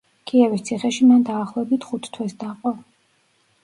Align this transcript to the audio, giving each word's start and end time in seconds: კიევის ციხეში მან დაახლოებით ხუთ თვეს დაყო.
კიევის 0.29 0.63
ციხეში 0.69 1.11
მან 1.11 1.27
დაახლოებით 1.29 1.89
ხუთ 1.91 2.13
თვეს 2.19 2.39
დაყო. 2.47 2.77